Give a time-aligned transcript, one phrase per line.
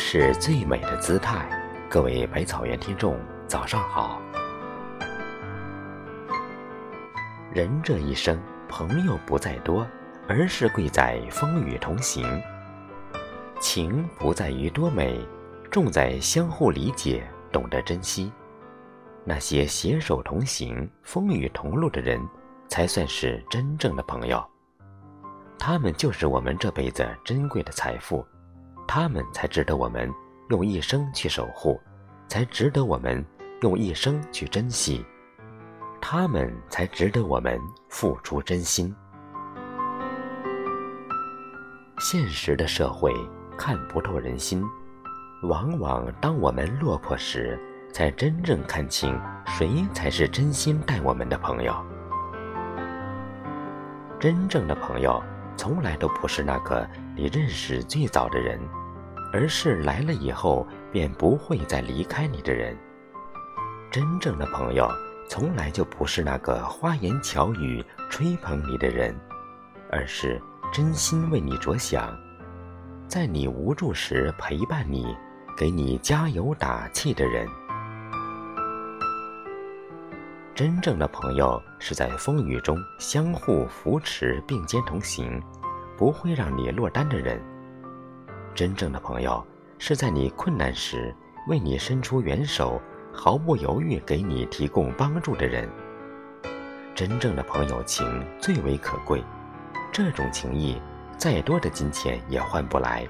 [0.00, 1.46] 是最美的姿态。
[1.90, 4.22] 各位百草园听众，早上好。
[7.52, 9.84] 人这一生，朋友不在多，
[10.28, 12.24] 而是贵在风雨同行。
[13.58, 15.20] 情不在于多美，
[15.68, 18.32] 重在相互理解，懂得珍惜。
[19.24, 22.24] 那些携手同行、风雨同路的人，
[22.68, 24.42] 才算是真正的朋友。
[25.58, 28.24] 他们就是我们这辈子珍贵的财富，
[28.88, 30.12] 他们才值得我们。
[30.50, 31.78] 用一生去守护，
[32.26, 33.22] 才值得我们
[33.60, 35.04] 用一生去珍惜。
[36.00, 38.96] 他们才值得我们付出真心。
[42.00, 43.12] 现实的社会
[43.58, 44.64] 看不透人心，
[45.42, 47.60] 往往当我们落魄时，
[47.92, 51.76] 才真正看清谁才是真心待我们的朋友。
[54.18, 55.22] 真正的朋友，
[55.58, 58.58] 从来都不是那个你认识最早的人。
[59.32, 62.76] 而是来了以后便不会再离开你的人。
[63.90, 64.88] 真正的朋友，
[65.28, 69.18] 从来就不是那个花言巧语吹捧你的人，
[69.90, 70.40] 而是
[70.72, 72.16] 真心为你着想，
[73.06, 75.16] 在你无助时陪伴你，
[75.56, 77.48] 给你加油打气的人。
[80.54, 85.40] 真正的朋友是在风雨中相互扶持、并肩同行，
[85.96, 87.40] 不会让你落单的人。
[88.58, 89.46] 真正的朋友
[89.78, 91.14] 是在你困难时
[91.46, 92.82] 为你伸出援手，
[93.14, 95.70] 毫不犹豫给你提供帮助的人。
[96.92, 98.04] 真正的朋友情
[98.40, 99.22] 最为可贵，
[99.92, 100.76] 这种情谊
[101.16, 103.06] 再多的金钱也换不来，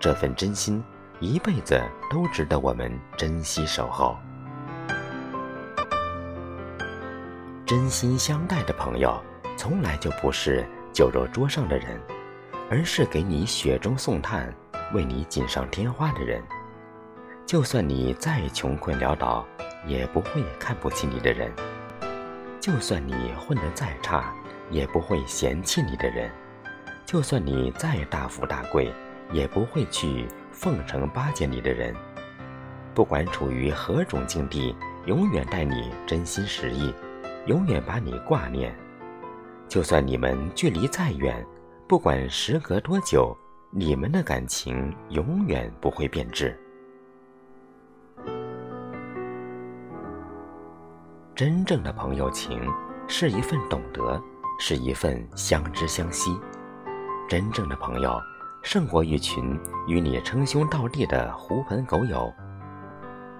[0.00, 0.82] 这份真心
[1.20, 1.80] 一辈子
[2.10, 4.16] 都值得我们珍惜守候。
[7.64, 9.22] 真心相待的朋友，
[9.56, 11.96] 从来就不是酒肉桌上的人，
[12.68, 14.52] 而是给你雪中送炭。
[14.92, 16.42] 为你锦上添花的人，
[17.46, 19.46] 就算你再穷困潦倒，
[19.86, 21.50] 也不会看不起你的人；
[22.60, 24.34] 就算你混得再差，
[24.70, 26.28] 也不会嫌弃你的人；
[27.06, 28.92] 就算你再大富大贵，
[29.32, 31.94] 也不会去奉承巴结你的人。
[32.94, 34.74] 不管处于何种境地，
[35.06, 36.92] 永远待你真心实意，
[37.46, 38.76] 永远把你挂念。
[39.68, 41.46] 就算你们距离再远，
[41.86, 43.36] 不管时隔多久。
[43.72, 46.58] 你们的感情永远不会变质。
[51.36, 52.60] 真正的朋友情
[53.06, 54.20] 是一份懂得，
[54.58, 56.36] 是一份相知相惜。
[57.28, 58.20] 真正的朋友
[58.64, 59.56] 胜过一群
[59.86, 62.28] 与你称兄道弟的狐朋狗友。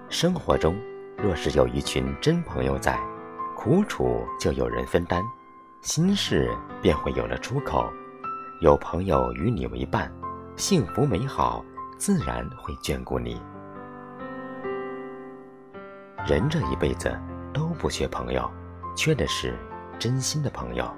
[0.07, 0.77] 生活中
[1.17, 2.97] 若是有一群真朋友在，
[3.53, 5.21] 苦楚就有人分担，
[5.81, 6.49] 心事
[6.81, 7.91] 便会有了出口。
[8.61, 10.09] 有朋友与你为伴。
[10.57, 11.63] 幸福美好，
[11.97, 13.41] 自然会眷顾你。
[16.27, 17.17] 人这一辈子
[17.53, 18.49] 都不缺朋友，
[18.95, 19.57] 缺的是
[19.97, 20.89] 真心的朋友，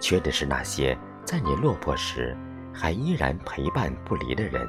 [0.00, 2.36] 缺的是那些在你落魄时
[2.72, 4.66] 还依然陪伴不离的人，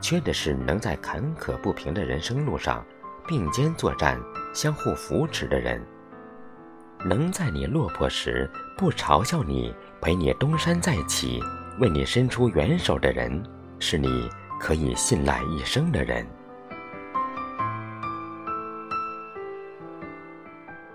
[0.00, 2.84] 缺的是能在坎坷不平的人生路上
[3.26, 4.20] 并肩作战、
[4.54, 5.84] 相互扶持的人，
[7.04, 8.48] 能在你落魄时
[8.78, 11.42] 不嘲笑你，陪你东山再起。
[11.80, 13.42] 为你伸出援手的人，
[13.78, 14.28] 是你
[14.60, 16.26] 可以信赖一生的人。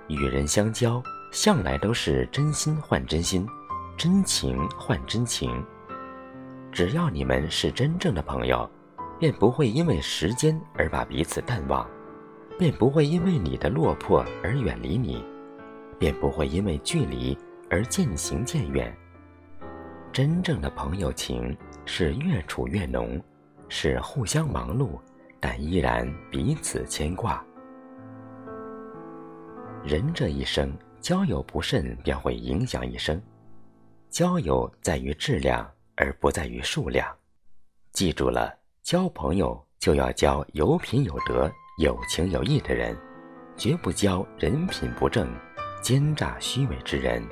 [0.08, 3.48] 与人相交，向来都是真心换真心，
[3.98, 5.64] 真情换真情。
[6.72, 8.68] 只要你们是真正的朋友，
[9.20, 11.86] 便不会因为时间而把彼此淡忘，
[12.58, 15.24] 便不会因为你的落魄而远离你，
[16.00, 17.38] 便不会因为距离
[17.70, 18.96] 而渐行渐远。
[20.12, 21.56] 真正的朋友情
[21.86, 23.22] 是越处越浓，
[23.70, 25.00] 是互相忙碌，
[25.40, 27.44] 但依然彼此牵挂。
[29.84, 33.22] 人这一生，交友不慎便会影响一生。
[34.10, 37.08] 交友在于质量，而不在于数量。
[37.94, 38.52] 记住了，
[38.82, 42.98] 交朋友就要交有品有德、有情有义的人，
[43.56, 45.30] 绝不交人品不正、
[45.82, 47.24] 奸诈虚伪之人。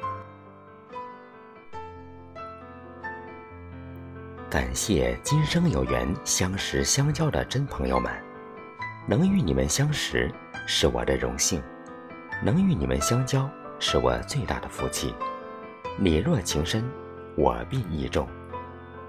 [4.57, 8.11] 感谢今生有缘相识相交的真朋友们，
[9.07, 10.33] 能与你们相识
[10.65, 11.61] 是我的荣幸，
[12.43, 15.13] 能与你们相交是我最大的福气。
[15.95, 16.83] 你若情深，
[17.37, 18.25] 我必义重；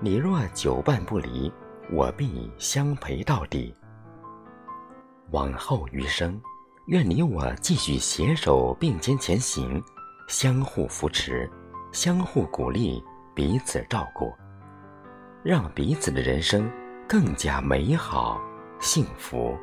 [0.00, 1.50] 你若久伴不离，
[1.90, 3.74] 我必相陪到底。
[5.30, 6.38] 往后余生，
[6.88, 9.82] 愿你我继续携手并肩前行，
[10.28, 11.50] 相互扶持，
[11.90, 13.02] 相互鼓励，
[13.34, 14.30] 彼此照顾。
[15.42, 16.70] 让彼此的人生
[17.08, 18.40] 更加美好、
[18.80, 19.56] 幸福。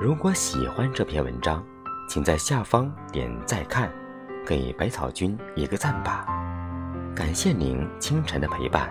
[0.00, 1.64] 如果喜欢这篇文章，
[2.08, 3.90] 请在下方点再看，
[4.44, 6.26] 给百草君一个赞吧。
[7.14, 8.90] 感谢您清晨的陪伴，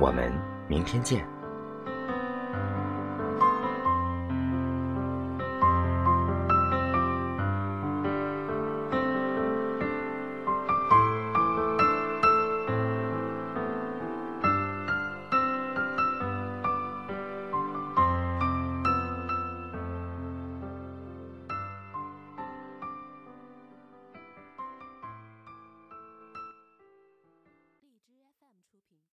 [0.00, 0.32] 我们
[0.68, 1.33] 明天见。